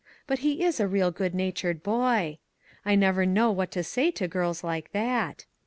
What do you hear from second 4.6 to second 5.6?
like that."